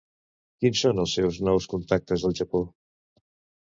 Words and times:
Quins 0.63 0.81
són 0.85 1.03
els 1.05 1.15
seus 1.19 1.39
nous 1.51 1.71
contactes 1.77 2.29
al 2.31 2.39
Japó? 2.43 2.67